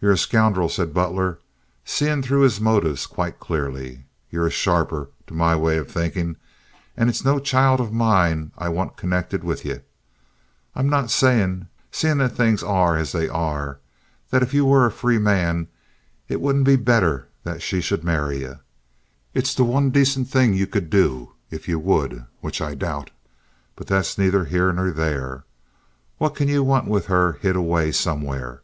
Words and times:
"Ye're 0.00 0.12
a 0.12 0.16
scoundrel," 0.16 0.70
said 0.70 0.94
Butler, 0.94 1.38
seeing 1.84 2.22
through 2.22 2.40
his 2.40 2.58
motives 2.58 3.04
quite 3.04 3.38
clearly. 3.38 4.06
"Ye're 4.30 4.46
a 4.46 4.50
sharper, 4.50 5.10
to 5.26 5.34
my 5.34 5.54
way 5.54 5.76
of 5.76 5.90
thinkin', 5.90 6.38
and 6.96 7.10
it's 7.10 7.22
no 7.22 7.38
child 7.38 7.78
of 7.78 7.92
mine 7.92 8.52
I 8.56 8.70
want 8.70 8.96
connected 8.96 9.44
with 9.44 9.62
ye. 9.66 9.80
I'm 10.74 10.88
not 10.88 11.10
sayin', 11.10 11.68
seein' 11.90 12.16
that 12.16 12.30
things 12.34 12.62
are 12.62 12.96
as 12.96 13.12
they 13.12 13.28
are, 13.28 13.78
that 14.30 14.42
if 14.42 14.54
ye 14.54 14.62
were 14.62 14.86
a 14.86 14.90
free 14.90 15.18
man 15.18 15.68
it 16.30 16.40
wouldn't 16.40 16.64
be 16.64 16.76
better 16.76 17.28
that 17.44 17.60
she 17.60 17.82
should 17.82 18.02
marry 18.02 18.38
ye. 18.38 18.54
It's 19.34 19.54
the 19.54 19.64
one 19.64 19.90
dacent 19.90 20.30
thing 20.30 20.54
ye 20.54 20.64
could 20.64 20.88
do—if 20.88 21.68
ye 21.68 21.74
would, 21.74 22.24
which 22.40 22.62
I 22.62 22.74
doubt. 22.74 23.10
But 23.76 23.88
that's 23.88 24.16
nayther 24.16 24.46
here 24.46 24.72
nor 24.72 24.92
there 24.92 25.30
now. 25.30 25.44
What 26.16 26.36
can 26.36 26.48
ye 26.48 26.58
want 26.60 26.88
with 26.88 27.04
her 27.08 27.32
hid 27.34 27.54
away 27.54 27.92
somewhere? 27.92 28.62